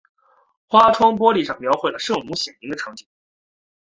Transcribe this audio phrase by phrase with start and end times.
[0.65, 3.07] 花窗玻璃上描绘了圣母显灵的场景。